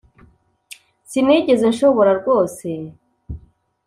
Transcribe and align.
sinigeze 1.09 1.65
nshobora 1.73 2.11
rwose 2.19 2.67